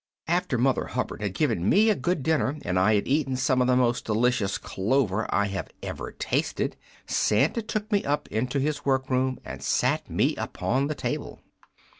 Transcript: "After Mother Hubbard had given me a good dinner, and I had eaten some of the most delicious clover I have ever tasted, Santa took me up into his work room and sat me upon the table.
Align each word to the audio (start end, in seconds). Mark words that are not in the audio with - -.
"After 0.27 0.57
Mother 0.57 0.85
Hubbard 0.85 1.21
had 1.21 1.35
given 1.35 1.69
me 1.69 1.91
a 1.91 1.95
good 1.95 2.23
dinner, 2.23 2.57
and 2.63 2.79
I 2.79 2.95
had 2.95 3.07
eaten 3.07 3.35
some 3.35 3.61
of 3.61 3.67
the 3.67 3.75
most 3.75 4.03
delicious 4.03 4.57
clover 4.57 5.27
I 5.29 5.45
have 5.49 5.69
ever 5.83 6.11
tasted, 6.17 6.75
Santa 7.05 7.61
took 7.61 7.91
me 7.91 8.03
up 8.03 8.27
into 8.29 8.57
his 8.59 8.83
work 8.83 9.11
room 9.11 9.37
and 9.45 9.61
sat 9.61 10.09
me 10.09 10.35
upon 10.37 10.87
the 10.87 10.95
table. 10.95 11.39